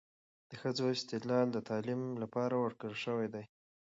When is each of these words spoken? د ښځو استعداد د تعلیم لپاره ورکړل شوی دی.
د 0.49 0.51
ښځو 0.61 0.85
استعداد 0.95 1.47
د 1.53 1.57
تعلیم 1.69 2.01
لپاره 2.23 2.55
ورکړل 2.57 2.95
شوی 3.03 3.27
دی. 3.33 3.45